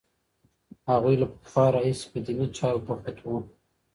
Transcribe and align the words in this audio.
هغوی 0.89 1.15
له 1.21 1.27
پخوا 1.33 1.65
راهیسې 1.75 2.05
په 2.11 2.17
دیني 2.25 2.47
چارو 2.57 2.83
بوخت 2.85 3.17
وو. 3.21 3.37